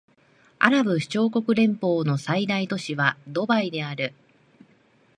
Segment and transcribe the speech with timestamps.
[0.57, 4.15] アラブ首長国連邦の最大都市はドバイである